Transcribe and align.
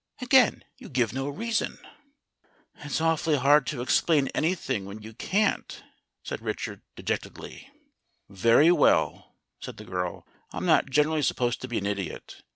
Again 0.19 0.63
you 0.79 0.89
give 0.89 1.13
no 1.13 1.29
reason." 1.29 1.77
CLUBS 1.77 1.91
AND 1.93 1.93
HEARTS 1.93 2.73
79 2.73 2.85
"It's 2.87 3.01
awfully 3.01 3.35
hard 3.37 3.67
to 3.67 3.81
explain 3.83 4.27
anything 4.29 4.85
when 4.85 5.03
you 5.03 5.13
can't," 5.13 5.83
said 6.23 6.41
Richard 6.41 6.81
dejectedly. 6.95 7.69
"Very 8.27 8.71
well," 8.71 9.35
said 9.59 9.77
the 9.77 9.85
girl. 9.85 10.25
"I'm 10.53 10.65
not 10.65 10.89
generally 10.89 11.21
sup 11.21 11.37
posed 11.37 11.61
to 11.61 11.67
be 11.67 11.77
an 11.77 11.85
idiot. 11.85 12.41